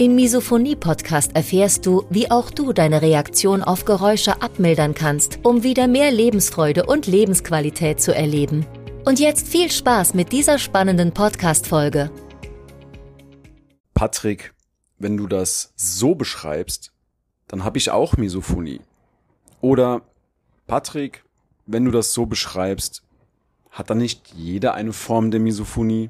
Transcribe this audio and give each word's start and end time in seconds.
Im 0.00 0.14
Misophonie-Podcast 0.14 1.36
erfährst 1.36 1.84
du, 1.84 2.06
wie 2.08 2.30
auch 2.30 2.50
du 2.50 2.72
deine 2.72 3.02
Reaktion 3.02 3.62
auf 3.62 3.84
Geräusche 3.84 4.40
abmildern 4.40 4.94
kannst, 4.94 5.40
um 5.42 5.62
wieder 5.62 5.88
mehr 5.88 6.10
Lebensfreude 6.10 6.86
und 6.86 7.06
Lebensqualität 7.06 8.00
zu 8.00 8.14
erleben. 8.14 8.64
Und 9.04 9.20
jetzt 9.20 9.46
viel 9.46 9.70
Spaß 9.70 10.14
mit 10.14 10.32
dieser 10.32 10.58
spannenden 10.58 11.12
Podcast-Folge. 11.12 12.10
Patrick, 13.92 14.54
wenn 14.98 15.18
du 15.18 15.26
das 15.26 15.74
so 15.76 16.14
beschreibst, 16.14 16.92
dann 17.46 17.62
habe 17.62 17.76
ich 17.76 17.90
auch 17.90 18.16
Misophonie. 18.16 18.80
Oder 19.60 20.00
Patrick, 20.66 21.24
wenn 21.66 21.84
du 21.84 21.90
das 21.90 22.14
so 22.14 22.24
beschreibst, 22.24 23.02
hat 23.70 23.90
dann 23.90 23.98
nicht 23.98 24.32
jeder 24.34 24.72
eine 24.72 24.94
Form 24.94 25.30
der 25.30 25.40
Misophonie? 25.40 26.08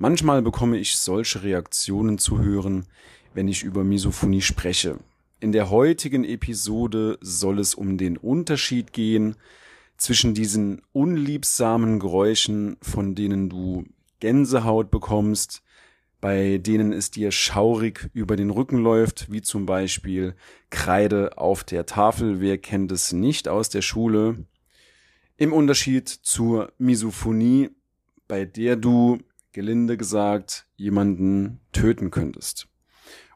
Manchmal 0.00 0.42
bekomme 0.42 0.78
ich 0.78 0.96
solche 0.96 1.42
Reaktionen 1.42 2.18
zu 2.18 2.40
hören, 2.40 2.86
wenn 3.34 3.48
ich 3.48 3.64
über 3.64 3.82
Misophonie 3.82 4.42
spreche. 4.42 4.98
In 5.40 5.50
der 5.52 5.70
heutigen 5.70 6.24
Episode 6.24 7.18
soll 7.20 7.58
es 7.58 7.74
um 7.74 7.98
den 7.98 8.16
Unterschied 8.16 8.92
gehen 8.92 9.34
zwischen 9.96 10.34
diesen 10.34 10.82
unliebsamen 10.92 11.98
Geräuschen, 11.98 12.76
von 12.80 13.16
denen 13.16 13.48
du 13.48 13.86
Gänsehaut 14.20 14.90
bekommst, 14.90 15.62
bei 16.20 16.58
denen 16.58 16.92
es 16.92 17.10
dir 17.10 17.32
schaurig 17.32 18.08
über 18.12 18.36
den 18.36 18.50
Rücken 18.50 18.78
läuft, 18.78 19.30
wie 19.30 19.42
zum 19.42 19.66
Beispiel 19.66 20.34
Kreide 20.70 21.38
auf 21.38 21.64
der 21.64 21.86
Tafel, 21.86 22.40
wer 22.40 22.58
kennt 22.58 22.92
es 22.92 23.12
nicht 23.12 23.48
aus 23.48 23.68
der 23.68 23.82
Schule, 23.82 24.44
im 25.36 25.52
Unterschied 25.52 26.08
zur 26.08 26.72
Misophonie, 26.78 27.70
bei 28.26 28.44
der 28.44 28.76
du, 28.76 29.18
gelinde 29.52 29.96
gesagt, 29.96 30.66
jemanden 30.76 31.60
töten 31.72 32.10
könntest. 32.10 32.68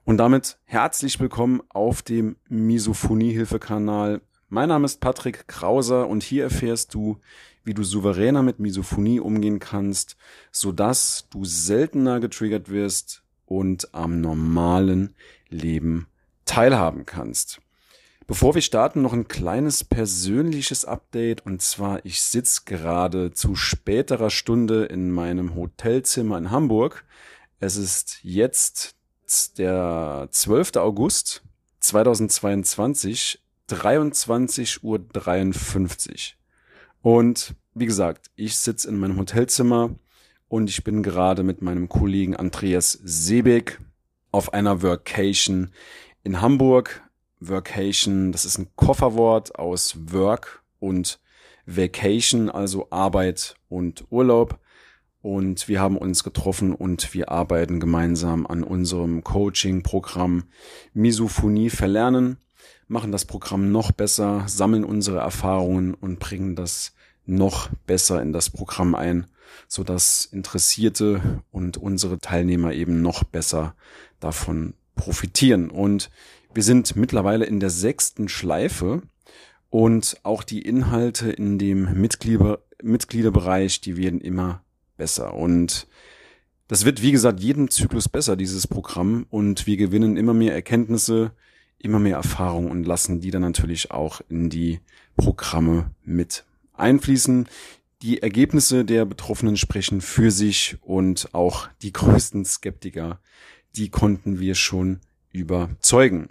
Und 0.04 0.18
damit 0.18 0.58
herzlich 0.64 1.18
willkommen 1.20 1.62
auf 1.68 2.02
dem 2.02 2.36
Misophonie-Hilfe-Kanal. 2.48 4.20
Mein 4.48 4.68
Name 4.68 4.84
ist 4.84 5.00
Patrick 5.00 5.48
Krauser 5.48 6.08
und 6.08 6.22
hier 6.22 6.44
erfährst 6.44 6.92
du, 6.92 7.18
wie 7.64 7.72
du 7.72 7.82
souveräner 7.82 8.42
mit 8.42 8.58
Misophonie 8.58 9.20
umgehen 9.20 9.58
kannst, 9.58 10.16
sodass 10.50 11.28
du 11.30 11.44
seltener 11.44 12.20
getriggert 12.20 12.68
wirst 12.68 13.22
und 13.46 13.94
am 13.94 14.20
normalen 14.20 15.14
Leben 15.48 16.08
teilhaben 16.44 17.06
kannst. 17.06 17.60
Bevor 18.32 18.54
wir 18.54 18.62
starten, 18.62 19.02
noch 19.02 19.12
ein 19.12 19.28
kleines 19.28 19.84
persönliches 19.84 20.86
Update. 20.86 21.44
Und 21.44 21.60
zwar, 21.60 22.02
ich 22.06 22.22
sitze 22.22 22.62
gerade 22.64 23.34
zu 23.34 23.54
späterer 23.54 24.30
Stunde 24.30 24.86
in 24.86 25.10
meinem 25.10 25.54
Hotelzimmer 25.54 26.38
in 26.38 26.50
Hamburg. 26.50 27.04
Es 27.60 27.76
ist 27.76 28.20
jetzt 28.22 28.96
der 29.58 30.28
12. 30.30 30.76
August 30.76 31.42
2022, 31.80 33.38
23.53 33.68 34.80
Uhr. 34.82 35.00
Und 37.02 37.54
wie 37.74 37.84
gesagt, 37.84 38.30
ich 38.34 38.56
sitze 38.56 38.88
in 38.88 38.98
meinem 38.98 39.18
Hotelzimmer 39.18 39.94
und 40.48 40.70
ich 40.70 40.82
bin 40.84 41.02
gerade 41.02 41.42
mit 41.42 41.60
meinem 41.60 41.90
Kollegen 41.90 42.34
Andreas 42.34 42.98
Seebeck 43.04 43.78
auf 44.30 44.54
einer 44.54 44.80
Workation 44.80 45.70
in 46.24 46.40
Hamburg. 46.40 47.01
Workation, 47.48 48.32
das 48.32 48.44
ist 48.44 48.58
ein 48.58 48.68
Kofferwort 48.76 49.58
aus 49.58 49.96
Work 50.12 50.62
und 50.78 51.20
Vacation, 51.66 52.50
also 52.50 52.88
Arbeit 52.90 53.56
und 53.68 54.04
Urlaub. 54.10 54.58
Und 55.22 55.68
wir 55.68 55.80
haben 55.80 55.96
uns 55.96 56.24
getroffen 56.24 56.74
und 56.74 57.14
wir 57.14 57.30
arbeiten 57.30 57.78
gemeinsam 57.78 58.46
an 58.46 58.64
unserem 58.64 59.22
Coaching-Programm 59.22 60.44
Misophonie 60.94 61.70
verlernen 61.70 62.38
machen 62.92 63.10
das 63.10 63.24
Programm 63.24 63.72
noch 63.72 63.90
besser, 63.90 64.44
sammeln 64.46 64.84
unsere 64.84 65.18
Erfahrungen 65.18 65.94
und 65.94 66.20
bringen 66.20 66.54
das 66.54 66.92
noch 67.24 67.70
besser 67.86 68.20
in 68.20 68.32
das 68.32 68.50
Programm 68.50 68.94
ein, 68.94 69.26
so 69.66 69.82
dass 69.82 70.26
Interessierte 70.26 71.42
und 71.50 71.78
unsere 71.78 72.18
Teilnehmer 72.18 72.72
eben 72.74 73.00
noch 73.00 73.24
besser 73.24 73.74
davon 74.20 74.74
profitieren. 74.94 75.70
Und 75.70 76.10
wir 76.54 76.62
sind 76.62 76.96
mittlerweile 76.96 77.44
in 77.44 77.60
der 77.60 77.70
sechsten 77.70 78.28
Schleife 78.28 79.02
und 79.70 80.18
auch 80.22 80.42
die 80.42 80.62
Inhalte 80.62 81.30
in 81.30 81.58
dem 81.58 82.00
Mitglieder 82.00 82.60
Mitgliederbereich, 82.82 83.80
die 83.80 83.96
werden 83.96 84.20
immer 84.20 84.62
besser. 84.96 85.34
Und 85.34 85.86
das 86.68 86.84
wird, 86.84 87.02
wie 87.02 87.12
gesagt, 87.12 87.40
jeden 87.40 87.68
Zyklus 87.68 88.08
besser, 88.08 88.36
dieses 88.36 88.66
Programm. 88.66 89.26
Und 89.30 89.66
wir 89.66 89.76
gewinnen 89.76 90.16
immer 90.16 90.34
mehr 90.34 90.54
Erkenntnisse, 90.54 91.32
immer 91.78 91.98
mehr 91.98 92.16
Erfahrung 92.16 92.70
und 92.70 92.84
lassen 92.84 93.20
die 93.20 93.30
dann 93.30 93.42
natürlich 93.42 93.90
auch 93.90 94.20
in 94.28 94.50
die 94.50 94.80
Programme 95.16 95.90
mit 96.04 96.44
einfließen. 96.74 97.48
Die 98.02 98.22
Ergebnisse 98.22 98.84
der 98.84 99.04
Betroffenen 99.04 99.56
sprechen 99.56 100.00
für 100.00 100.30
sich 100.30 100.76
und 100.82 101.34
auch 101.34 101.68
die 101.82 101.92
größten 101.92 102.44
Skeptiker, 102.44 103.20
die 103.76 103.90
konnten 103.90 104.40
wir 104.40 104.54
schon 104.54 105.00
überzeugen. 105.32 106.28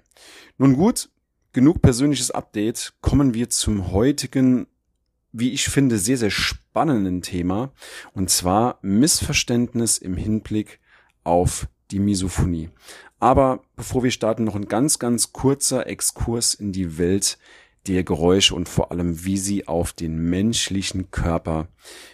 Nun 0.58 0.76
gut, 0.76 1.10
genug 1.54 1.82
persönliches 1.82 2.32
Update. 2.32 2.94
Kommen 3.02 3.34
wir 3.34 3.50
zum 3.50 3.92
heutigen, 3.92 4.68
wie 5.32 5.52
ich 5.52 5.66
finde, 5.70 5.98
sehr, 5.98 6.18
sehr 6.18 6.32
spannenden 6.32 7.22
Thema. 7.22 7.72
Und 8.14 8.30
zwar 8.30 8.80
Missverständnis 8.82 9.98
im 9.98 10.16
Hinblick 10.16 10.80
auf 11.24 11.68
die 11.92 12.00
Misophonie. 12.00 12.70
Aber 13.20 13.64
bevor 13.76 14.04
wir 14.04 14.12
starten, 14.12 14.44
noch 14.44 14.56
ein 14.56 14.68
ganz, 14.68 14.98
ganz 14.98 15.32
kurzer 15.32 15.86
Exkurs 15.88 16.54
in 16.54 16.72
die 16.72 16.98
Welt 16.98 17.38
der 17.88 18.04
Geräusche 18.04 18.56
und 18.56 18.70
vor 18.70 18.92
allem, 18.92 19.26
wie 19.26 19.38
sie 19.38 19.68
auf 19.68 19.94
den 19.94 20.18
menschlichen 20.18 21.12
Körper 21.12 21.68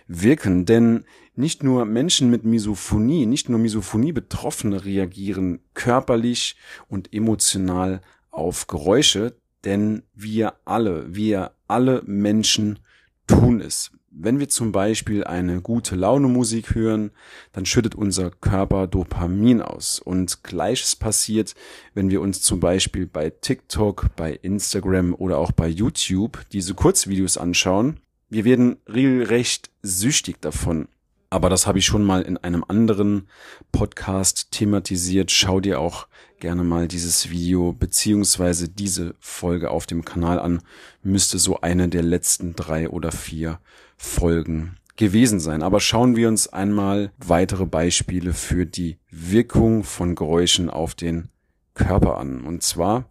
wirken. 0.07 0.65
Denn 0.65 1.05
nicht 1.35 1.63
nur 1.63 1.85
Menschen 1.85 2.29
mit 2.29 2.45
Misophonie, 2.45 3.25
nicht 3.25 3.49
nur 3.49 3.59
Misophonie-Betroffene 3.59 4.85
reagieren 4.85 5.59
körperlich 5.73 6.55
und 6.87 7.13
emotional 7.13 8.01
auf 8.31 8.67
Geräusche, 8.67 9.35
denn 9.63 10.03
wir 10.13 10.53
alle, 10.65 11.13
wir 11.13 11.51
alle 11.67 12.01
Menschen 12.05 12.79
tun 13.27 13.61
es. 13.61 13.91
Wenn 14.19 14.39
wir 14.39 14.49
zum 14.49 14.71
Beispiel 14.71 15.25
eine 15.25 15.61
gute 15.61 15.95
Laune 15.95 16.27
Musik 16.27 16.73
hören, 16.73 17.11
dann 17.51 17.67
schüttet 17.67 17.93
unser 17.93 18.31
Körper 18.31 18.87
Dopamin 18.87 19.61
aus. 19.61 19.99
Und 19.99 20.43
gleiches 20.43 20.95
passiert, 20.95 21.53
wenn 21.93 22.09
wir 22.09 22.21
uns 22.21 22.41
zum 22.41 22.59
Beispiel 22.59 23.05
bei 23.05 23.29
TikTok, 23.29 24.07
bei 24.15 24.33
Instagram 24.33 25.13
oder 25.13 25.37
auch 25.37 25.51
bei 25.51 25.67
YouTube 25.67 26.39
diese 26.51 26.73
Kurzvideos 26.73 27.37
anschauen. 27.37 27.99
Wir 28.27 28.43
werden 28.43 28.77
regelrecht 28.87 29.69
süchtig 29.83 30.41
davon. 30.41 30.87
Aber 31.29 31.49
das 31.49 31.67
habe 31.67 31.77
ich 31.77 31.85
schon 31.85 32.03
mal 32.03 32.23
in 32.23 32.37
einem 32.37 32.65
anderen 32.67 33.27
Podcast 33.71 34.47
thematisiert. 34.49 35.29
Schau 35.29 35.59
dir 35.59 35.79
auch 35.79 36.07
gerne 36.39 36.63
mal 36.63 36.87
dieses 36.87 37.29
Video 37.29 37.71
beziehungsweise 37.71 38.67
diese 38.67 39.13
Folge 39.19 39.69
auf 39.69 39.85
dem 39.85 40.05
Kanal 40.05 40.39
an. 40.39 40.63
Müsste 41.03 41.37
so 41.37 41.61
eine 41.61 41.87
der 41.87 42.03
letzten 42.03 42.55
drei 42.55 42.89
oder 42.89 43.11
vier 43.11 43.59
Folgen 43.97 44.77
gewesen 44.95 45.39
sein. 45.39 45.63
Aber 45.63 45.79
schauen 45.79 46.15
wir 46.15 46.27
uns 46.27 46.47
einmal 46.47 47.11
weitere 47.17 47.65
Beispiele 47.65 48.33
für 48.33 48.65
die 48.65 48.97
Wirkung 49.11 49.83
von 49.83 50.15
Geräuschen 50.15 50.69
auf 50.69 50.95
den 50.95 51.29
Körper 51.73 52.17
an. 52.17 52.41
Und 52.41 52.63
zwar, 52.63 53.09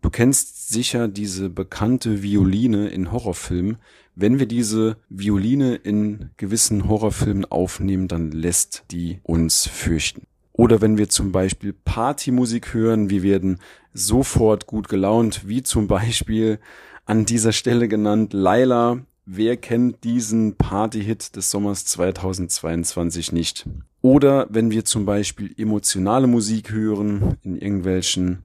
du 0.00 0.10
kennst 0.10 0.70
sicher 0.70 1.08
diese 1.08 1.50
bekannte 1.50 2.22
Violine 2.22 2.88
in 2.88 3.12
Horrorfilmen. 3.12 3.76
Wenn 4.14 4.38
wir 4.38 4.46
diese 4.46 4.96
Violine 5.08 5.76
in 5.76 6.30
gewissen 6.36 6.88
Horrorfilmen 6.88 7.44
aufnehmen, 7.44 8.08
dann 8.08 8.32
lässt 8.32 8.84
die 8.90 9.20
uns 9.22 9.68
fürchten. 9.68 10.26
Oder 10.52 10.80
wenn 10.80 10.98
wir 10.98 11.08
zum 11.08 11.30
Beispiel 11.30 11.72
Partymusik 11.72 12.74
hören, 12.74 13.10
wir 13.10 13.22
werden 13.22 13.60
sofort 13.92 14.66
gut 14.66 14.88
gelaunt, 14.88 15.46
wie 15.46 15.62
zum 15.62 15.86
Beispiel 15.86 16.58
an 17.04 17.24
dieser 17.24 17.52
Stelle 17.52 17.86
genannt 17.86 18.32
Laila 18.32 18.98
wer 19.30 19.58
kennt 19.58 20.04
diesen 20.04 20.56
Party-Hit 20.56 21.36
des 21.36 21.50
Sommers 21.50 21.84
2022 21.84 23.32
nicht? 23.32 23.68
Oder 24.00 24.46
wenn 24.48 24.70
wir 24.70 24.84
zum 24.86 25.04
Beispiel 25.04 25.54
emotionale 25.58 26.26
Musik 26.26 26.70
hören 26.70 27.36
in 27.42 27.56
irgendwelchen 27.56 28.44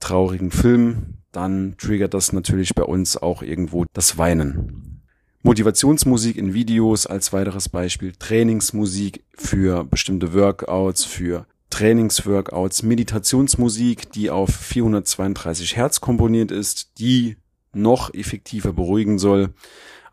traurigen 0.00 0.50
Filmen, 0.50 1.18
dann 1.32 1.74
triggert 1.76 2.14
das 2.14 2.32
natürlich 2.32 2.74
bei 2.74 2.82
uns 2.82 3.16
auch 3.16 3.42
irgendwo 3.42 3.84
das 3.92 4.16
Weinen. 4.16 5.02
Motivationsmusik 5.42 6.36
in 6.38 6.54
Videos 6.54 7.06
als 7.06 7.32
weiteres 7.32 7.68
Beispiel, 7.68 8.12
Trainingsmusik 8.18 9.24
für 9.34 9.84
bestimmte 9.84 10.32
Workouts, 10.32 11.04
für 11.04 11.46
Trainingsworkouts, 11.68 12.82
Meditationsmusik, 12.84 14.10
die 14.12 14.30
auf 14.30 14.50
432 14.50 15.76
Hertz 15.76 16.00
komponiert 16.00 16.50
ist, 16.50 16.98
die 16.98 17.36
noch 17.74 18.14
effektiver 18.14 18.72
beruhigen 18.72 19.18
soll. 19.18 19.52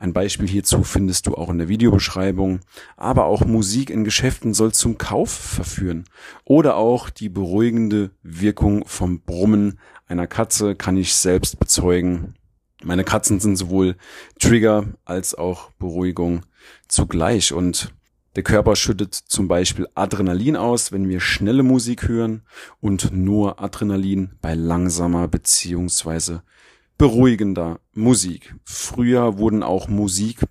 Ein 0.02 0.14
Beispiel 0.14 0.48
hierzu 0.48 0.84
findest 0.84 1.28
du 1.28 1.36
auch 1.36 1.50
in 1.50 1.58
der 1.58 1.68
Videobeschreibung. 1.68 2.62
Aber 2.96 3.26
auch 3.26 3.44
Musik 3.44 3.90
in 3.90 4.06
Geschäften 4.06 4.54
soll 4.54 4.72
zum 4.72 4.98
Kauf 4.98 5.30
verführen. 5.30 6.06
Oder 6.46 6.78
auch 6.78 7.10
die 7.10 7.28
beruhigende 7.28 8.12
Wirkung 8.24 8.86
vom 8.88 9.20
Brummen 9.20 9.78
einer 10.08 10.26
Katze 10.26 10.76
kann 10.76 10.96
ich 10.96 11.14
selbst 11.14 11.60
bezeugen. 11.60 12.36
Meine 12.82 13.04
Katzen 13.04 13.42
sind 13.42 13.58
sowohl 13.58 13.98
Trigger 14.40 14.86
als 15.04 15.36
auch 15.36 15.72
Beruhigung 15.72 16.46
zugleich 16.88 17.52
und 17.52 17.94
der 18.36 18.44
Körper 18.44 18.76
schüttet 18.78 19.16
zum 19.16 19.48
Beispiel 19.50 19.88
Adrenalin 19.96 20.56
aus, 20.56 20.92
wenn 20.94 21.10
wir 21.10 21.20
schnelle 21.20 21.64
Musik 21.64 22.08
hören 22.08 22.44
und 22.80 23.12
nur 23.12 23.62
Adrenalin 23.62 24.32
bei 24.42 24.54
langsamer 24.54 25.28
beziehungsweise 25.28 26.44
beruhigender 27.00 27.80
Musik. 27.96 28.54
Früher 28.66 29.40
wurden 29.40 29.64
auch 29.64 29.88
Musik 29.88 30.42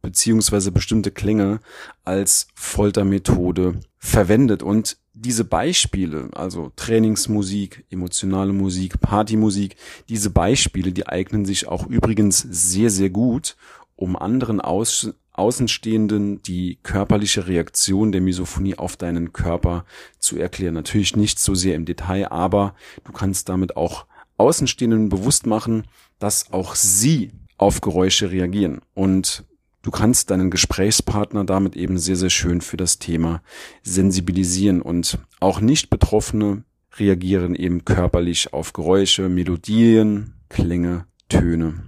beziehungsweise 0.00 0.70
bestimmte 0.70 1.10
Klänge 1.10 1.58
als 2.04 2.46
Foltermethode 2.54 3.80
verwendet 3.98 4.62
und 4.62 4.96
diese 5.12 5.44
Beispiele, 5.44 6.28
also 6.32 6.70
Trainingsmusik, 6.76 7.84
emotionale 7.90 8.52
Musik, 8.52 9.00
Partymusik, 9.00 9.76
diese 10.08 10.30
Beispiele, 10.30 10.92
die 10.92 11.08
eignen 11.08 11.44
sich 11.44 11.66
auch 11.66 11.86
übrigens 11.86 12.38
sehr, 12.38 12.90
sehr 12.90 13.10
gut, 13.10 13.56
um 13.96 14.16
anderen 14.16 14.60
Aus 14.60 15.12
Außenstehenden 15.32 16.40
die 16.40 16.78
körperliche 16.82 17.46
Reaktion 17.46 18.10
der 18.10 18.22
Misophonie 18.22 18.78
auf 18.78 18.96
deinen 18.96 19.34
Körper 19.34 19.84
zu 20.18 20.38
erklären. 20.38 20.72
Natürlich 20.72 21.14
nicht 21.14 21.38
so 21.38 21.54
sehr 21.54 21.74
im 21.74 21.84
Detail, 21.84 22.30
aber 22.30 22.74
du 23.04 23.12
kannst 23.12 23.50
damit 23.50 23.76
auch 23.76 24.06
Außenstehenden 24.38 25.08
bewusst 25.08 25.46
machen, 25.46 25.84
dass 26.18 26.52
auch 26.52 26.74
sie 26.74 27.32
auf 27.58 27.80
Geräusche 27.80 28.30
reagieren. 28.30 28.80
Und 28.94 29.44
Du 29.86 29.92
kannst 29.92 30.32
deinen 30.32 30.50
Gesprächspartner 30.50 31.44
damit 31.44 31.76
eben 31.76 31.96
sehr, 31.96 32.16
sehr 32.16 32.28
schön 32.28 32.60
für 32.60 32.76
das 32.76 32.98
Thema 32.98 33.40
sensibilisieren 33.84 34.82
und 34.82 35.20
auch 35.38 35.60
nicht 35.60 35.90
Betroffene 35.90 36.64
reagieren 36.98 37.54
eben 37.54 37.84
körperlich 37.84 38.52
auf 38.52 38.72
Geräusche, 38.72 39.28
Melodien, 39.28 40.34
Klänge, 40.48 41.06
Töne. 41.28 41.84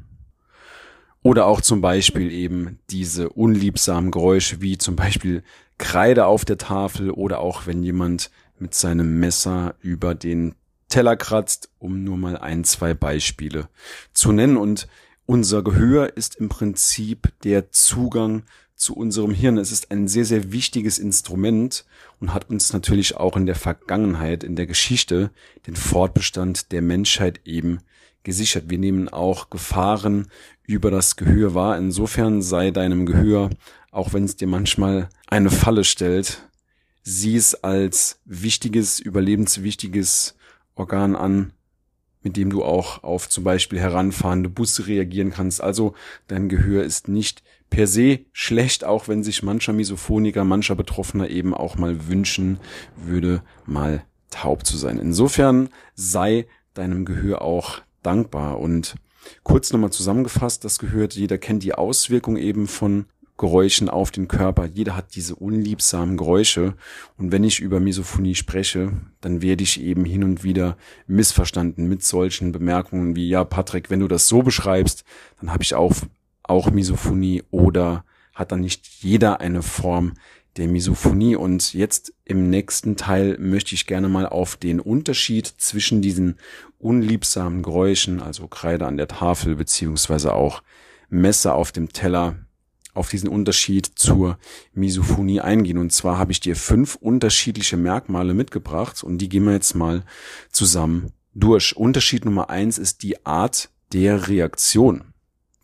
Oder 1.25 1.47
auch 1.47 1.61
zum 1.61 1.81
Beispiel 1.81 2.31
eben 2.31 2.79
diese 2.89 3.31
unliebsamen 3.31 4.13
Geräusche 4.13 4.61
wie 4.61 4.79
zum 4.79 4.95
Beispiel 4.95 5.43
Kreide 5.77 6.27
auf 6.27 6.45
der 6.45 6.59
Tafel 6.59 7.11
oder 7.11 7.41
auch 7.41 7.67
wenn 7.67 7.83
jemand 7.83 8.31
mit 8.61 8.75
seinem 8.75 9.19
Messer 9.19 9.75
über 9.81 10.15
den 10.15 10.55
Teller 10.89 11.17
kratzt, 11.17 11.71
um 11.79 12.05
nur 12.05 12.17
mal 12.17 12.37
ein, 12.37 12.65
zwei 12.65 12.95
Beispiele 12.95 13.69
zu 14.13 14.33
nennen. 14.33 14.57
Und 14.57 14.89
unser 15.27 15.63
Gehör 15.63 16.17
ist 16.17 16.37
im 16.37 16.49
Prinzip 16.49 17.33
der 17.45 17.71
Zugang 17.71 18.45
zu 18.79 18.97
unserem 18.97 19.33
Hirn. 19.33 19.59
Es 19.59 19.73
ist 19.73 19.91
ein 19.91 20.09
sehr, 20.09 20.25
sehr 20.25 20.53
wichtiges 20.53 20.99
Instrument 20.99 21.85
und 22.21 22.33
hat 22.33 22.49
uns 22.49 22.73
natürlich 22.73 23.17
auch 23.17 23.37
in 23.37 23.45
der 23.45 23.57
Vergangenheit, 23.57 24.45
in 24.45 24.57
der 24.57 24.67
Geschichte, 24.67 25.31
den 25.67 25.77
Fortbestand 25.77 26.73
der 26.73 26.81
Menschheit 26.81 27.41
eben 27.45 27.81
gesichert. 28.23 28.65
Wir 28.69 28.79
nehmen 28.79 29.09
auch 29.09 29.51
Gefahren 29.51 30.29
über 30.65 30.91
das 30.91 31.17
Gehör 31.17 31.55
wahr. 31.55 31.77
Insofern 31.77 32.41
sei 32.41 32.71
deinem 32.71 33.05
Gehör, 33.05 33.51
auch 33.91 34.13
wenn 34.13 34.25
es 34.25 34.37
dir 34.37 34.47
manchmal 34.47 35.09
eine 35.27 35.51
Falle 35.51 35.83
stellt, 35.85 36.43
sieh 37.03 37.37
es 37.37 37.55
als 37.55 38.21
wichtiges, 38.25 39.01
überlebenswichtiges 39.01 40.37
Organ 40.79 41.17
an, 41.17 41.53
mit 42.23 42.37
dem 42.37 42.51
du 42.51 42.65
auch 42.65 43.03
auf 43.05 43.29
zum 43.29 43.45
Beispiel 43.45 43.79
heranfahrende 43.79 44.49
Busse 44.49 44.87
reagieren 44.87 45.31
kannst. 45.31 45.63
Also 45.63 45.95
dein 46.27 46.49
Gehör 46.49 46.85
ist 46.85 47.09
nicht 47.09 47.43
per 47.71 47.87
se 47.87 48.21
schlecht, 48.33 48.85
auch 48.85 49.09
wenn 49.09 49.23
sich 49.23 49.43
mancher 49.43 49.73
Misophoniker, 49.73 50.45
mancher 50.45 50.75
Betroffener 50.75 51.29
eben 51.29 51.55
auch 51.55 51.77
mal 51.77 52.09
wünschen 52.09 52.59
würde, 52.97 53.43
mal 53.67 54.05
taub 54.31 54.67
zu 54.67 54.77
sein. 54.77 54.99
Insofern 54.99 55.69
sei 55.95 56.47
deinem 56.75 57.05
Gehör 57.05 57.43
auch 57.43 57.81
dankbar 58.03 58.59
und 58.61 58.97
kurz 59.43 59.73
nochmal 59.73 59.91
zusammengefasst, 59.91 60.65
das 60.65 60.79
gehört, 60.79 61.15
jeder 61.15 61.39
kennt 61.39 61.63
die 61.63 61.75
Auswirkung 61.75 62.37
eben 62.37 62.67
von 62.67 63.07
Geräuschen 63.39 63.89
auf 63.89 64.11
den 64.11 64.29
Körper. 64.29 64.67
Jeder 64.67 64.97
hat 64.97 65.15
diese 65.15 65.37
unliebsamen 65.37 66.17
Geräusche. 66.17 66.75
Und 67.17 67.33
wenn 67.33 67.45
ich 67.45 67.61
über 67.61 67.81
Misophonie 67.81 68.35
spreche, 68.35 68.93
dann 69.21 69.41
werde 69.41 69.63
ich 69.63 69.81
eben 69.81 70.05
hin 70.05 70.25
und 70.25 70.43
wieder 70.43 70.77
missverstanden 71.07 71.89
mit 71.89 72.03
solchen 72.03 72.53
Bemerkungen 72.53 73.17
wie, 73.17 73.29
ja, 73.29 73.45
Patrick, 73.45 73.91
wenn 73.91 74.01
du 74.01 74.09
das 74.09 74.29
so 74.29 74.43
beschreibst, 74.43 75.05
dann 75.41 75.53
habe 75.53 75.63
ich 75.63 75.75
auch, 75.75 75.95
auch 76.43 76.71
Misophonie 76.71 77.45
oder 77.51 78.05
hat 78.35 78.53
dann 78.53 78.61
nicht 78.61 78.87
jeder 79.01 79.41
eine 79.41 79.63
Form 79.63 80.15
der 80.57 80.67
Misophonie. 80.67 81.37
Und 81.37 81.73
jetzt 81.75 82.13
im 82.25 82.51
nächsten 82.51 82.97
Teil 82.97 83.39
möchte 83.39 83.75
ich 83.75 83.87
gerne 83.87 84.09
mal 84.09 84.27
auf 84.27 84.57
den 84.57 84.81
Unterschied 84.81 85.47
zwischen 85.47 86.03
diesen 86.03 86.39
unliebsamen 86.79 87.63
Geräuschen, 87.63 88.21
also 88.21 88.49
Kreide 88.49 88.87
an 88.87 88.97
der 88.97 89.09
Tafel 89.09 89.55
beziehungsweise 89.55 90.35
auch 90.35 90.63
Messer 91.09 91.55
auf 91.55 91.71
dem 91.71 91.93
Teller 91.93 92.37
auf 92.99 93.09
diesen 93.09 93.29
Unterschied 93.29 93.87
zur 93.95 94.39
Misophonie 94.75 95.41
eingehen. 95.41 95.79
Und 95.79 95.93
zwar 95.93 96.19
habe 96.19 96.33
ich 96.33 96.41
dir 96.41 96.57
fünf 96.57 96.97
unterschiedliche 96.97 97.77
Merkmale 97.77 98.35
mitgebracht 98.35 99.03
und 99.03 99.19
die 99.19 99.29
gehen 99.29 99.45
wir 99.45 99.53
jetzt 99.53 99.75
mal 99.75 100.05
zusammen 100.51 101.13
durch. 101.35 101.77
Unterschied 101.77 102.25
Nummer 102.25 102.51
eins 102.51 102.77
ist 102.77 103.03
die 103.03 103.25
Art 103.25 103.71
der 103.93 104.29
Reaktion. 104.29 105.08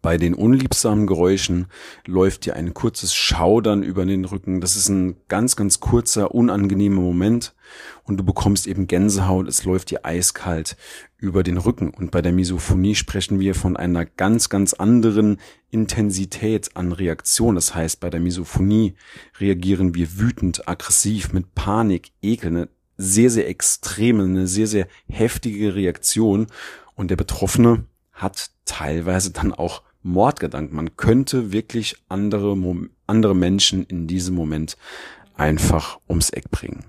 Bei 0.05 0.19
den 0.19 0.35
unliebsamen 0.35 1.07
Geräuschen 1.07 1.65
läuft 2.05 2.45
dir 2.45 2.57
ein 2.57 2.75
kurzes 2.75 3.15
Schaudern 3.15 3.83
über 3.83 4.05
den 4.05 4.27
Rücken. 4.27 4.61
Das 4.61 4.77
ist 4.77 4.91
ein 4.91 5.17
ganz, 5.29 5.57
ganz 5.57 5.81
kurzer, 5.81 6.35
unangenehmer 6.35 7.01
Moment 7.01 7.55
und 8.03 8.19
du 8.19 8.23
bekommst 8.23 8.67
eben 8.67 8.87
Gänsehaut. 8.87 9.49
Es 9.49 9.65
läuft 9.65 9.91
dir 9.91 10.05
eiskalt 10.05 10.77
über 11.17 11.43
den 11.43 11.57
Rücken. 11.57 11.89
Und 11.89 12.11
bei 12.11 12.21
der 12.21 12.33
Misophonie 12.33 12.95
sprechen 12.95 13.41
wir 13.41 13.55
von 13.55 13.79
einer 13.79 14.05
ganz, 14.05 14.51
ganz 14.51 14.75
anderen 14.75 15.39
Intensität 15.71 16.77
an 16.77 16.93
Reaktion. 16.93 17.55
Das 17.55 17.75
heißt, 17.75 18.01
bei 18.01 18.11
der 18.11 18.21
Misophonie 18.21 18.97
reagieren 19.41 19.95
wir 19.95 20.19
wütend, 20.19 20.69
aggressiv, 20.69 21.33
mit 21.33 21.55
Panik, 21.55 22.11
Ekel, 22.21 22.49
eine 22.49 22.69
sehr, 22.99 23.31
sehr 23.31 23.49
extreme, 23.49 24.25
eine 24.25 24.49
sehr, 24.49 24.67
sehr 24.67 24.87
heftige 25.09 25.75
Reaktion. 25.75 26.49
Und 26.95 27.11
der 27.11 27.17
Betroffene 27.17 27.87
hat 28.13 28.51
teilweise 28.67 29.31
dann 29.31 29.55
auch 29.55 29.83
Mordgedanken. 30.05 30.77
Man 30.77 30.97
könnte 30.97 31.51
wirklich 31.51 31.97
andere, 32.09 32.57
andere 33.07 33.35
Menschen 33.35 33.85
in 33.87 34.07
diesem 34.07 34.35
Moment 34.35 34.77
einfach 35.35 35.99
ums 36.09 36.31
Eck 36.31 36.51
bringen. 36.51 36.85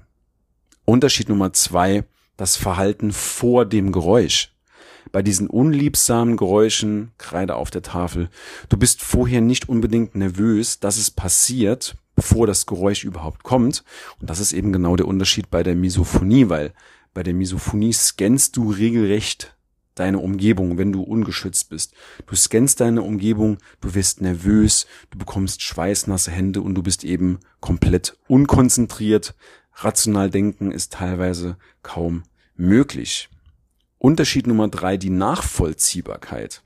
Unterschied 0.85 1.29
Nummer 1.29 1.51
zwei, 1.53 2.03
das 2.37 2.57
Verhalten 2.57 3.11
vor 3.11 3.65
dem 3.65 3.91
Geräusch. 3.91 4.51
Bei 5.11 5.21
diesen 5.21 5.47
unliebsamen 5.47 6.35
Geräuschen, 6.35 7.11
Kreide 7.17 7.55
auf 7.55 7.71
der 7.71 7.81
Tafel, 7.81 8.29
du 8.69 8.77
bist 8.77 9.01
vorher 9.01 9.41
nicht 9.41 9.69
unbedingt 9.69 10.15
nervös, 10.15 10.79
dass 10.79 10.97
es 10.97 11.09
passiert, 11.09 11.95
bevor 12.15 12.47
das 12.47 12.65
Geräusch 12.65 13.03
überhaupt 13.03 13.43
kommt. 13.43 13.83
Und 14.19 14.29
das 14.29 14.39
ist 14.39 14.51
eben 14.51 14.73
genau 14.73 14.95
der 14.95 15.07
Unterschied 15.07 15.49
bei 15.49 15.63
der 15.63 15.75
Misophonie, 15.75 16.49
weil 16.49 16.73
bei 17.13 17.23
der 17.23 17.33
Misophonie 17.33 17.93
scannst 17.93 18.57
du 18.57 18.71
regelrecht 18.71 19.55
deine 19.95 20.19
Umgebung, 20.19 20.77
wenn 20.77 20.91
du 20.91 21.01
ungeschützt 21.01 21.69
bist. 21.69 21.93
Du 22.27 22.35
scannst 22.35 22.81
deine 22.81 23.01
Umgebung, 23.01 23.57
du 23.81 23.95
wirst 23.95 24.21
nervös, 24.21 24.85
du 25.09 25.17
bekommst 25.17 25.61
schweißnasse 25.61 26.31
Hände 26.31 26.61
und 26.61 26.75
du 26.75 26.83
bist 26.83 27.03
eben 27.03 27.39
komplett 27.61 28.17
unkonzentriert. 28.27 29.35
Rational 29.73 30.29
denken 30.29 30.71
ist 30.71 30.93
teilweise 30.93 31.57
kaum 31.81 32.23
möglich. 32.55 33.29
Unterschied 33.97 34.47
Nummer 34.47 34.67
drei, 34.67 34.97
die 34.97 35.09
Nachvollziehbarkeit. 35.09 36.61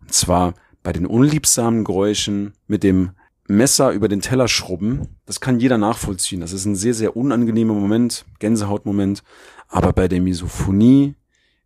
Und 0.00 0.12
zwar 0.12 0.54
bei 0.82 0.92
den 0.92 1.06
unliebsamen 1.06 1.84
Geräuschen 1.84 2.52
mit 2.66 2.82
dem 2.82 3.12
Messer 3.46 3.90
über 3.90 4.08
den 4.08 4.20
Teller 4.20 4.48
schrubben, 4.48 5.08
das 5.26 5.40
kann 5.40 5.60
jeder 5.60 5.76
nachvollziehen. 5.76 6.40
Das 6.40 6.52
ist 6.52 6.64
ein 6.64 6.76
sehr, 6.76 6.94
sehr 6.94 7.16
unangenehmer 7.16 7.74
Moment, 7.74 8.24
Gänsehautmoment. 8.38 9.22
Aber 9.68 9.92
bei 9.92 10.08
der 10.08 10.20
Misophonie 10.20 11.14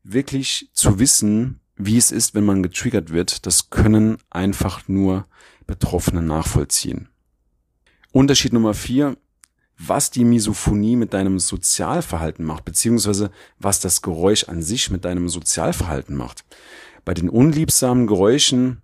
wirklich 0.02 0.70
zu 0.72 0.98
wissen, 0.98 1.60
wie 1.76 1.96
es 1.96 2.10
ist, 2.10 2.34
wenn 2.34 2.44
man 2.44 2.62
getriggert 2.62 3.12
wird, 3.12 3.46
das 3.46 3.70
können 3.70 4.18
einfach 4.30 4.88
nur 4.88 5.26
Betroffene 5.66 6.22
nachvollziehen. 6.22 7.08
Unterschied 8.12 8.52
Nummer 8.52 8.74
vier, 8.74 9.16
was 9.78 10.10
die 10.10 10.24
Misophonie 10.24 10.96
mit 10.96 11.14
deinem 11.14 11.38
Sozialverhalten 11.38 12.44
macht, 12.44 12.64
beziehungsweise 12.64 13.30
was 13.58 13.80
das 13.80 14.02
Geräusch 14.02 14.44
an 14.44 14.60
sich 14.60 14.90
mit 14.90 15.04
deinem 15.04 15.28
Sozialverhalten 15.28 16.16
macht. 16.16 16.44
Bei 17.04 17.14
den 17.14 17.28
unliebsamen 17.28 18.06
Geräuschen, 18.08 18.82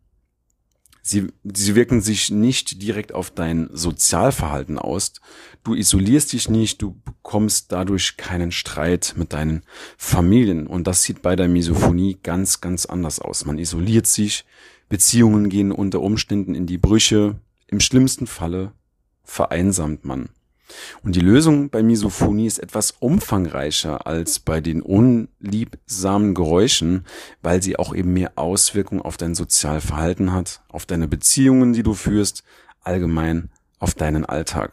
sie, 1.04 1.28
sie 1.44 1.74
wirken 1.74 2.00
sich 2.00 2.30
nicht 2.30 2.82
direkt 2.82 3.12
auf 3.12 3.30
dein 3.30 3.68
Sozialverhalten 3.72 4.78
aus. 4.78 5.12
Du 5.62 5.74
isolierst 5.74 6.32
dich 6.32 6.48
nicht, 6.48 6.80
du 6.82 6.96
bekommst 7.04 7.70
dadurch 7.70 8.16
keinen 8.16 8.50
Streit 8.50 9.14
mit 9.16 9.32
deinen 9.32 9.62
Familien. 9.96 10.66
Und 10.66 10.86
das 10.86 11.02
sieht 11.02 11.22
bei 11.22 11.36
der 11.36 11.48
Misophonie 11.48 12.16
ganz, 12.22 12.60
ganz 12.60 12.86
anders 12.86 13.20
aus. 13.20 13.44
Man 13.44 13.58
isoliert 13.58 14.06
sich, 14.06 14.44
Beziehungen 14.88 15.50
gehen 15.50 15.72
unter 15.72 16.00
Umständen 16.00 16.54
in 16.54 16.66
die 16.66 16.78
Brüche, 16.78 17.38
im 17.66 17.80
schlimmsten 17.80 18.26
Falle 18.26 18.72
vereinsamt 19.22 20.04
man. 20.04 20.30
Und 21.02 21.16
die 21.16 21.20
Lösung 21.20 21.70
bei 21.70 21.82
Misophonie 21.82 22.46
ist 22.46 22.58
etwas 22.58 22.92
umfangreicher 22.92 24.06
als 24.06 24.40
bei 24.40 24.60
den 24.60 24.82
unliebsamen 24.82 26.34
Geräuschen, 26.34 27.06
weil 27.42 27.62
sie 27.62 27.78
auch 27.78 27.94
eben 27.94 28.12
mehr 28.12 28.32
Auswirkungen 28.36 29.02
auf 29.02 29.16
dein 29.16 29.34
Sozialverhalten 29.34 30.32
hat, 30.32 30.62
auf 30.68 30.86
deine 30.86 31.08
Beziehungen, 31.08 31.72
die 31.72 31.82
du 31.82 31.94
führst, 31.94 32.44
allgemein 32.80 33.50
auf 33.78 33.94
deinen 33.94 34.24
Alltag. 34.24 34.72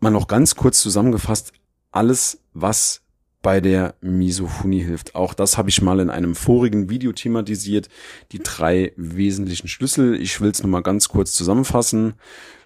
Mal 0.00 0.10
noch 0.10 0.28
ganz 0.28 0.54
kurz 0.54 0.80
zusammengefasst, 0.80 1.52
alles, 1.92 2.38
was 2.54 2.99
bei 3.42 3.60
der 3.60 3.94
Misophonie 4.00 4.82
hilft. 4.82 5.14
Auch 5.14 5.34
das 5.34 5.56
habe 5.56 5.70
ich 5.70 5.80
mal 5.80 6.00
in 6.00 6.10
einem 6.10 6.34
vorigen 6.34 6.90
Video 6.90 7.12
thematisiert. 7.12 7.88
Die 8.32 8.38
drei 8.38 8.92
wesentlichen 8.96 9.68
Schlüssel. 9.68 10.20
Ich 10.20 10.40
will 10.40 10.50
es 10.50 10.62
nochmal 10.62 10.82
ganz 10.82 11.08
kurz 11.08 11.32
zusammenfassen. 11.32 12.14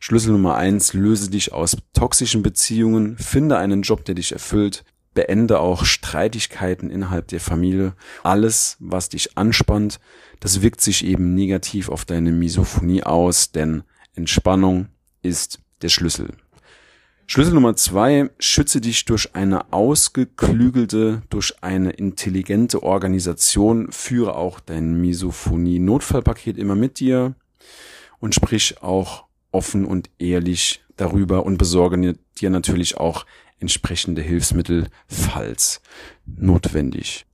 Schlüssel 0.01 0.33
Nummer 0.33 0.57
eins, 0.57 0.93
löse 0.93 1.31
dich 1.31 1.53
aus 1.53 1.77
toxischen 1.93 2.43
Beziehungen, 2.43 3.17
finde 3.17 3.57
einen 3.57 3.83
Job, 3.83 4.05
der 4.05 4.15
dich 4.17 4.33
erfüllt, 4.33 4.85
beende 5.15 5.61
auch 5.61 5.85
Streitigkeiten 5.85 6.91
innerhalb 6.91 7.29
der 7.29 7.41
Familie. 7.41 7.95
Alles, 8.23 8.77
was 8.81 9.09
dich 9.09 9.39
anspannt, 9.39 10.01
das 10.41 10.61
wirkt 10.61 10.81
sich 10.81 11.05
eben 11.05 11.35
negativ 11.35 11.89
auf 11.89 12.05
deine 12.05 12.33
Misophonie 12.33 13.05
aus, 13.05 13.53
denn 13.53 13.85
Entspannung 14.15 14.89
ist 15.23 15.61
der 15.83 15.89
Schlüssel. 15.89 16.35
Schlüssel 17.27 17.55
Nummer 17.55 17.75
zwei, 17.75 18.31
schütze 18.39 18.81
dich 18.81 19.07
durch 19.07 19.35
eine 19.35 19.73
ausgeklügelte, 19.73 21.23
durch 21.31 21.55
eine 21.63 21.91
intelligente 21.91 22.83
Organisation, 22.83 23.91
führe 23.91 24.37
auch 24.37 24.61
dein 24.61 25.01
Misophonie-Notfallpaket 25.01 26.59
immer 26.59 26.75
mit 26.75 27.01
dir 27.01 27.35
und 28.21 28.35
sprich 28.35 28.83
auch 28.83 29.25
offen 29.53 29.87
und 29.87 30.11
ehrlich 30.19 30.83
darüber 30.97 31.47
und 31.47 31.57
besorge 31.57 32.17
dir 32.39 32.51
natürlich 32.51 32.99
auch 32.99 33.25
entsprechende 33.59 34.21
Hilfsmittel, 34.21 34.89
falls 35.09 35.81
notwendig. 36.27 37.25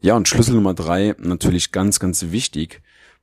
Ja, 0.00 0.16
und 0.16 0.28
Schlüssel 0.28 0.54
Nummer 0.54 0.72
drei, 0.72 1.14
natürlich 1.18 1.72
ganz, 1.72 2.00
ganz 2.00 2.30
wichtig, 2.30 2.80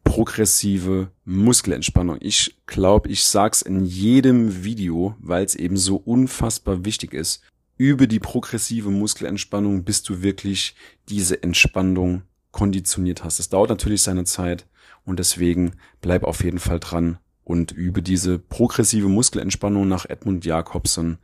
progressive 0.08 1.12
Muskelentspannung. 1.26 2.18
Ich 2.22 2.56
glaube, 2.66 3.10
ich 3.10 3.26
sag's 3.26 3.62
in 3.62 3.86
jedem 3.86 4.64
Video, 4.64 5.16
weil 5.20 5.44
es 5.44 5.54
eben 5.54 5.76
so 5.76 5.98
unfassbar 5.98 6.86
wichtig 6.86 7.14
ist. 7.14 7.42
Über 7.76 8.08
die 8.08 8.20
progressive 8.20 8.90
Muskelentspannung, 8.90 9.84
bis 9.84 10.04
du 10.04 10.22
wirklich 10.22 10.76
diese 11.10 11.44
Entspannung 11.44 12.24
konditioniert 12.52 13.24
hast. 13.24 13.40
Es 13.40 13.50
dauert 13.50 13.70
natürlich 13.70 14.02
seine 14.02 14.24
Zeit 14.24 14.66
und 15.04 15.20
deswegen 15.20 15.74
bleib 16.02 16.24
auf 16.24 16.44
jeden 16.44 16.60
Fall 16.60 16.80
dran 16.80 17.20
und 17.44 17.72
übe 17.74 18.02
diese 18.02 18.40
progressive 18.40 19.10
Muskelentspannung 19.10 19.88
nach 19.88 20.06
Edmund 20.06 20.46
Jakobson 20.46 21.18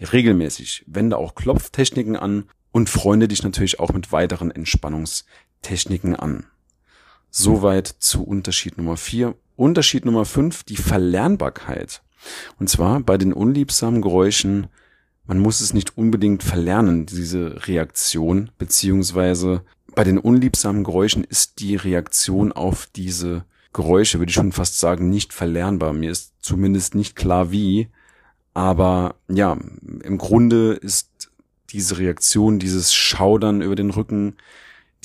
regelmäßig. 0.00 0.84
Wende 0.86 1.18
auch 1.18 1.34
Klopftechniken 1.34 2.16
an 2.16 2.44
und 2.70 2.88
freunde 2.88 3.26
dich 3.26 3.42
natürlich 3.42 3.80
auch 3.80 3.92
mit 3.92 4.12
weiteren 4.12 4.52
Entspannungstechniken 4.52 6.14
an. 6.14 6.46
Soweit 7.30 7.86
zu 7.86 8.24
Unterschied 8.24 8.78
Nummer 8.78 8.96
vier. 8.96 9.34
Unterschied 9.56 10.04
Nummer 10.04 10.24
fünf, 10.24 10.62
die 10.62 10.76
Verlernbarkeit. 10.76 12.02
Und 12.58 12.68
zwar 12.68 13.00
bei 13.00 13.18
den 13.18 13.32
unliebsamen 13.32 14.02
Geräuschen, 14.02 14.68
man 15.26 15.38
muss 15.38 15.60
es 15.60 15.74
nicht 15.74 15.98
unbedingt 15.98 16.42
verlernen, 16.42 17.06
diese 17.06 17.66
Reaktion, 17.66 18.50
beziehungsweise 18.58 19.62
bei 19.94 20.04
den 20.04 20.18
unliebsamen 20.18 20.84
Geräuschen 20.84 21.24
ist 21.24 21.60
die 21.60 21.76
Reaktion 21.76 22.52
auf 22.52 22.88
diese 22.94 23.44
Geräusche, 23.72 24.18
würde 24.18 24.30
ich 24.30 24.34
schon 24.34 24.52
fast 24.52 24.78
sagen, 24.78 25.10
nicht 25.10 25.32
verlernbar. 25.32 25.92
Mir 25.92 26.10
ist 26.10 26.34
zumindest 26.40 26.94
nicht 26.94 27.16
klar 27.16 27.50
wie, 27.50 27.88
aber 28.54 29.16
ja, 29.28 29.56
im 30.02 30.18
Grunde 30.18 30.72
ist 30.72 31.30
diese 31.70 31.98
Reaktion, 31.98 32.58
dieses 32.58 32.94
Schaudern 32.94 33.60
über 33.60 33.76
den 33.76 33.90
Rücken, 33.90 34.36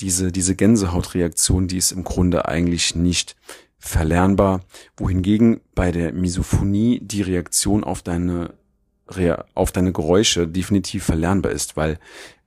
diese, 0.00 0.32
diese 0.32 0.56
Gänsehautreaktion, 0.56 1.68
die 1.68 1.78
ist 1.78 1.92
im 1.92 2.04
Grunde 2.04 2.48
eigentlich 2.48 2.94
nicht 2.94 3.36
verlernbar, 3.78 4.60
wohingegen 4.96 5.60
bei 5.74 5.92
der 5.92 6.12
Misophonie 6.12 7.00
die 7.02 7.22
Reaktion 7.22 7.84
auf 7.84 8.02
deine, 8.02 8.54
auf 9.54 9.72
deine 9.72 9.92
Geräusche 9.92 10.48
definitiv 10.48 11.04
verlernbar 11.04 11.52
ist, 11.52 11.76
weil 11.76 11.98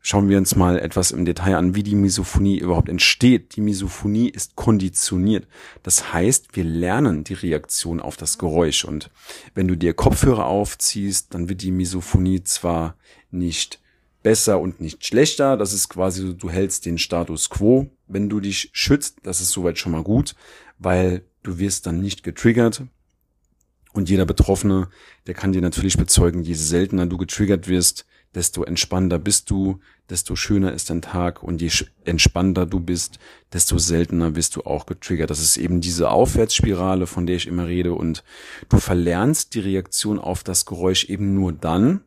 schauen 0.02 0.30
wir 0.30 0.38
uns 0.38 0.56
mal 0.56 0.80
etwas 0.80 1.12
im 1.12 1.26
Detail 1.26 1.58
an, 1.58 1.76
wie 1.76 1.84
die 1.84 1.96
Misophonie 1.96 2.58
überhaupt 2.58 2.90
entsteht. 2.90 3.56
Die 3.56 3.62
Misophonie 3.62 4.30
ist 4.30 4.56
konditioniert. 4.56 5.48
Das 5.84 6.14
heißt, 6.14 6.56
wir 6.56 6.64
lernen 6.64 7.24
die 7.24 7.34
Reaktion 7.34 8.00
auf 8.00 8.18
das 8.18 8.38
Geräusch 8.38 8.86
und 8.86 9.12
wenn 9.54 9.68
du 9.68 9.76
dir 9.76 9.94
Kopfhörer 9.94 10.48
aufziehst, 10.48 11.34
dann 11.34 11.50
wird 11.50 11.62
die 11.62 11.72
Misophonie 11.72 12.44
zwar 12.44 12.96
nicht 13.32 13.80
besser 14.28 14.60
und 14.60 14.82
nicht 14.82 15.06
schlechter. 15.06 15.56
Das 15.56 15.72
ist 15.72 15.88
quasi 15.88 16.22
so, 16.22 16.34
du 16.34 16.50
hältst 16.50 16.86
den 16.86 16.98
Status 16.98 17.50
quo. 17.50 17.90
Wenn 18.08 18.28
du 18.28 18.42
dich 18.42 18.70
schützt, 18.74 19.20
das 19.24 19.40
ist 19.40 19.52
soweit 19.52 19.78
schon 19.78 19.94
mal 19.94 20.04
gut, 20.04 20.36
weil 20.78 21.24
du 21.44 21.60
wirst 21.60 21.86
dann 21.86 22.02
nicht 22.02 22.24
getriggert. 22.24 22.84
Und 23.94 24.10
jeder 24.10 24.26
Betroffene, 24.26 24.90
der 25.28 25.34
kann 25.34 25.54
dir 25.54 25.62
natürlich 25.62 25.96
bezeugen, 25.96 26.44
je 26.44 26.56
seltener 26.56 27.06
du 27.06 27.16
getriggert 27.16 27.70
wirst, 27.70 28.06
desto 28.36 28.66
entspannter 28.66 29.18
bist 29.18 29.50
du, 29.50 29.80
desto 30.10 30.36
schöner 30.36 30.74
ist 30.74 30.90
dein 30.90 31.02
Tag 31.02 31.42
und 31.42 31.62
je 31.62 31.72
entspannter 32.04 32.66
du 32.66 32.82
bist, 32.82 33.20
desto 33.54 33.78
seltener 33.78 34.36
wirst 34.36 34.58
du 34.58 34.64
auch 34.64 34.88
getriggert. 34.88 35.30
Das 35.30 35.40
ist 35.40 35.56
eben 35.56 35.80
diese 35.80 36.10
Aufwärtsspirale, 36.10 37.08
von 37.08 37.28
der 37.28 37.38
ich 37.38 37.48
immer 37.48 37.68
rede 37.68 37.94
und 37.94 38.26
du 38.68 38.78
verlernst 38.78 39.54
die 39.54 39.62
Reaktion 39.62 40.20
auf 40.20 40.44
das 40.44 40.66
Geräusch 40.66 41.06
eben 41.06 41.34
nur 41.34 41.54
dann, 41.54 42.02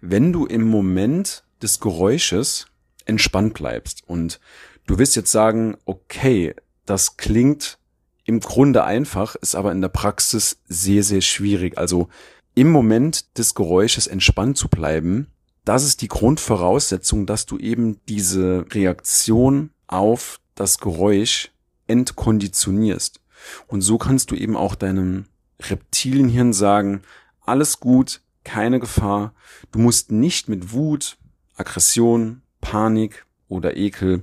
wenn 0.00 0.32
du 0.32 0.46
im 0.46 0.68
Moment 0.68 1.44
des 1.62 1.80
Geräusches 1.80 2.66
entspannt 3.04 3.54
bleibst. 3.54 4.02
Und 4.06 4.40
du 4.86 4.98
wirst 4.98 5.16
jetzt 5.16 5.32
sagen, 5.32 5.76
okay, 5.84 6.54
das 6.86 7.16
klingt 7.16 7.78
im 8.24 8.40
Grunde 8.40 8.84
einfach, 8.84 9.34
ist 9.36 9.54
aber 9.54 9.72
in 9.72 9.80
der 9.80 9.88
Praxis 9.88 10.58
sehr, 10.68 11.02
sehr 11.02 11.20
schwierig. 11.20 11.78
Also 11.78 12.08
im 12.54 12.70
Moment 12.70 13.38
des 13.38 13.54
Geräusches 13.54 14.06
entspannt 14.06 14.56
zu 14.56 14.68
bleiben, 14.68 15.28
das 15.64 15.84
ist 15.84 16.02
die 16.02 16.08
Grundvoraussetzung, 16.08 17.26
dass 17.26 17.46
du 17.46 17.58
eben 17.58 18.00
diese 18.08 18.64
Reaktion 18.70 19.70
auf 19.86 20.40
das 20.54 20.78
Geräusch 20.78 21.50
entkonditionierst. 21.86 23.20
Und 23.66 23.82
so 23.82 23.98
kannst 23.98 24.30
du 24.30 24.34
eben 24.34 24.56
auch 24.56 24.74
deinem 24.74 25.26
Reptilienhirn 25.60 26.52
sagen, 26.52 27.02
alles 27.40 27.80
gut, 27.80 28.20
keine 28.44 28.80
Gefahr, 28.80 29.34
du 29.72 29.78
musst 29.78 30.10
nicht 30.10 30.48
mit 30.48 30.72
Wut, 30.72 31.18
Aggression, 31.60 32.42
Panik 32.60 33.26
oder 33.48 33.76
Ekel 33.76 34.22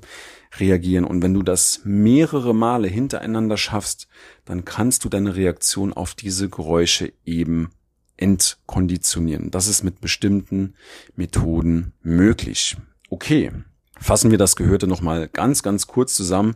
reagieren. 0.60 1.06
Und 1.06 1.22
wenn 1.22 1.34
du 1.34 1.44
das 1.44 1.82
mehrere 1.84 2.54
Male 2.54 2.88
hintereinander 2.88 3.58
schaffst, 3.58 4.08
dann 4.46 4.66
kannst 4.66 5.06
du 5.06 5.10
deine 5.10 5.36
Reaktion 5.36 5.94
auf 5.94 6.16
diese 6.16 6.50
Geräusche 6.50 7.14
eben 7.26 7.70
entkonditionieren. 8.18 9.52
Das 9.52 9.68
ist 9.68 9.84
mit 9.84 10.02
bestimmten 10.02 10.74
Methoden 11.16 11.94
möglich. 12.02 12.76
Okay, 13.10 13.52
fassen 14.00 14.32
wir 14.32 14.38
das 14.38 14.56
Gehörte 14.56 14.88
nochmal 14.88 15.28
ganz, 15.28 15.64
ganz 15.64 15.88
kurz 15.88 16.16
zusammen. 16.16 16.56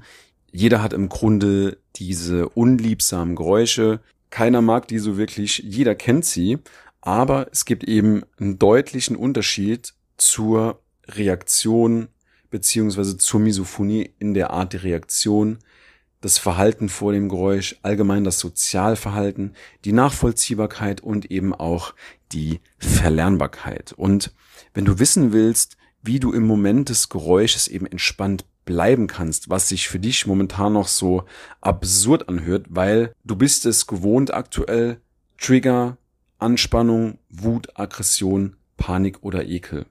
Jeder 0.52 0.82
hat 0.82 0.94
im 0.94 1.08
Grunde 1.08 1.78
diese 1.96 2.50
unliebsamen 2.50 3.36
Geräusche. 3.36 4.00
Keiner 4.32 4.62
mag 4.62 4.88
die 4.88 5.00
so 5.00 5.18
wirklich, 5.18 5.60
jeder 5.60 5.96
kennt 5.96 6.26
sie, 6.26 6.58
aber 7.02 7.48
es 7.52 7.66
gibt 7.66 7.84
eben 7.84 8.24
einen 8.40 8.60
deutlichen 8.60 9.16
Unterschied 9.16 9.94
zur 10.22 10.82
Reaktion 11.08 12.08
beziehungsweise 12.52 13.18
zur 13.18 13.40
Misophonie 13.40 14.14
in 14.20 14.34
der 14.34 14.52
Art 14.52 14.74
der 14.74 14.84
Reaktion, 14.84 15.60
das 16.20 16.38
Verhalten 16.38 16.90
vor 16.90 17.14
dem 17.14 17.30
Geräusch, 17.30 17.78
allgemein 17.82 18.24
das 18.24 18.38
Sozialverhalten, 18.38 19.56
die 19.86 19.94
Nachvollziehbarkeit 19.94 21.02
und 21.02 21.32
eben 21.32 21.56
auch 21.56 21.96
die 22.32 22.60
Verlernbarkeit. 22.78 23.94
Und 23.94 24.32
wenn 24.76 24.86
du 24.86 25.00
wissen 25.00 25.34
willst, 25.34 25.78
wie 26.04 26.20
du 26.20 26.32
im 26.32 26.46
Moment 26.46 26.90
des 26.90 27.10
Geräusches 27.10 27.68
eben 27.68 27.88
entspannt 27.88 28.46
bleiben 28.66 29.08
kannst, 29.08 29.50
was 29.50 29.70
sich 29.70 29.88
für 29.88 30.00
dich 30.00 30.28
momentan 30.28 30.74
noch 30.74 30.88
so 30.88 31.24
absurd 31.62 32.30
anhört, 32.30 32.68
weil 32.70 33.14
du 33.24 33.36
bist 33.36 33.66
es 33.66 33.88
gewohnt 33.88 34.32
aktuell, 34.32 35.02
Trigger, 35.40 35.98
Anspannung, 36.38 37.18
Wut, 37.30 37.70
Aggression, 37.80 38.56
Panik 38.78 39.24
oder 39.24 39.48
Ekel. 39.48 39.88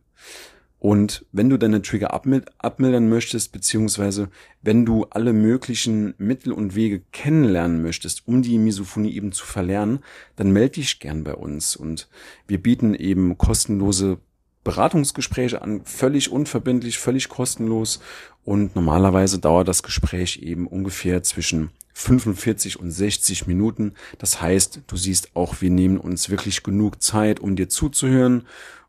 Und 0.81 1.27
wenn 1.31 1.51
du 1.51 1.59
deine 1.59 1.83
Trigger 1.83 2.15
abmildern 2.15 3.11
möchtest, 3.11 3.53
beziehungsweise 3.53 4.31
wenn 4.63 4.87
du 4.87 5.05
alle 5.11 5.35
möglichen 5.35 6.15
Mittel 6.17 6.53
und 6.53 6.75
Wege 6.75 7.03
kennenlernen 7.13 7.83
möchtest, 7.83 8.27
um 8.27 8.41
die 8.41 8.57
Misophonie 8.57 9.15
eben 9.15 9.31
zu 9.33 9.45
verlernen, 9.45 9.99
dann 10.37 10.53
melde 10.53 10.77
dich 10.77 10.99
gern 10.99 11.23
bei 11.23 11.35
uns. 11.35 11.77
Und 11.77 12.09
wir 12.47 12.63
bieten 12.63 12.95
eben 12.95 13.37
kostenlose 13.37 14.19
Beratungsgespräche 14.65 15.61
an, 15.61 15.85
völlig 15.85 16.33
unverbindlich, 16.33 16.99
völlig 16.99 17.29
kostenlos. 17.29 18.01
Und 18.43 18.75
normalerweise 18.75 19.39
dauert 19.39 19.69
das 19.69 19.83
Gespräch 19.83 20.39
eben 20.43 20.67
ungefähr 20.67 21.23
zwischen 21.23 21.71
45 21.93 22.81
und 22.81 22.91
60 22.91 23.47
Minuten. 23.47 23.93
Das 24.17 24.41
heißt, 24.41 24.81
du 24.87 24.97
siehst 24.97 25.37
auch, 25.37 25.61
wir 25.61 25.71
nehmen 25.71 25.99
uns 25.99 26.31
wirklich 26.31 26.63
genug 26.63 27.03
Zeit, 27.03 27.39
um 27.39 27.55
dir 27.55 27.69
zuzuhören 27.69 28.47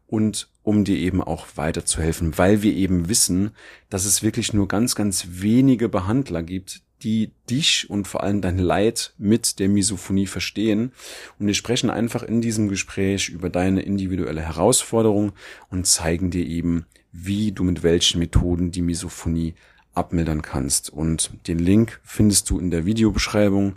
und 0.07 0.50
um 0.63 0.83
dir 0.83 0.97
eben 0.97 1.21
auch 1.21 1.47
weiterzuhelfen, 1.55 2.37
weil 2.37 2.61
wir 2.61 2.73
eben 2.73 3.09
wissen, 3.09 3.51
dass 3.89 4.05
es 4.05 4.23
wirklich 4.23 4.53
nur 4.53 4.67
ganz, 4.67 4.95
ganz 4.95 5.27
wenige 5.29 5.89
Behandler 5.89 6.43
gibt, 6.43 6.81
die 7.03 7.31
dich 7.49 7.89
und 7.89 8.07
vor 8.07 8.23
allem 8.23 8.41
dein 8.41 8.59
Leid 8.59 9.13
mit 9.17 9.59
der 9.59 9.69
Misophonie 9.69 10.27
verstehen. 10.27 10.91
Und 11.39 11.47
wir 11.47 11.53
sprechen 11.53 11.89
einfach 11.89 12.23
in 12.23 12.41
diesem 12.41 12.69
Gespräch 12.69 13.29
über 13.29 13.49
deine 13.49 13.81
individuelle 13.81 14.41
Herausforderung 14.41 15.33
und 15.69 15.87
zeigen 15.87 16.29
dir 16.29 16.45
eben, 16.45 16.85
wie 17.11 17.51
du 17.51 17.63
mit 17.63 17.83
welchen 17.83 18.19
Methoden 18.19 18.71
die 18.71 18.83
Misophonie 18.83 19.55
abmildern 19.93 20.41
kannst. 20.41 20.89
Und 20.89 21.31
den 21.47 21.59
Link 21.59 21.99
findest 22.03 22.49
du 22.49 22.59
in 22.59 22.71
der 22.71 22.85
Videobeschreibung. 22.85 23.75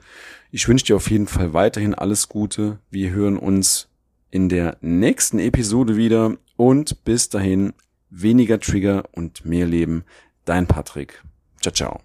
Ich 0.50 0.68
wünsche 0.68 0.84
dir 0.84 0.96
auf 0.96 1.10
jeden 1.10 1.26
Fall 1.26 1.52
weiterhin 1.52 1.94
alles 1.94 2.28
Gute. 2.28 2.78
Wir 2.90 3.10
hören 3.10 3.38
uns 3.38 3.88
in 4.30 4.48
der 4.48 4.76
nächsten 4.80 5.38
Episode 5.38 5.96
wieder 5.96 6.36
und 6.56 7.04
bis 7.04 7.28
dahin 7.28 7.72
weniger 8.10 8.60
Trigger 8.60 9.04
und 9.12 9.44
mehr 9.44 9.66
Leben. 9.66 10.04
Dein 10.44 10.66
Patrick. 10.66 11.22
Ciao, 11.60 11.72
ciao. 11.72 12.04